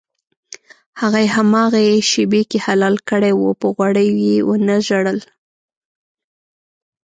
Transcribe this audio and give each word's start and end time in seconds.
هغه 1.01 1.17
یې 1.23 1.29
هماغې 1.37 1.87
شېبه 2.09 2.41
کې 2.49 2.57
حلال 2.65 2.95
کړی 3.09 3.33
و 3.35 3.43
په 3.59 3.67
غوړیو 3.75 4.17
یې 4.27 4.37
ونه 4.47 4.75
ژړل. 4.87 5.19